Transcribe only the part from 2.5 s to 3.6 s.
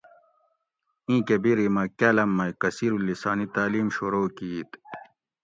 کثیرالسانی